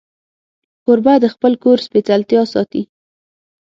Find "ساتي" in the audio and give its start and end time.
2.53-2.81